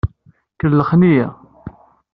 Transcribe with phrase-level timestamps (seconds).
[0.59, 1.27] Kellxen-iyi.